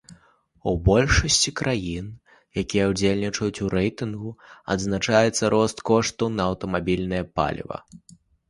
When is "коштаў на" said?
5.91-6.43